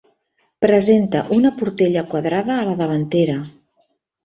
[0.65, 3.39] Presenta una portella quadrada a la davantera.